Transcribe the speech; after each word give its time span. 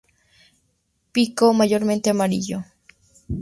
Pico 1.11 1.53
mayormente 1.53 2.09
amarillo. 2.09 2.63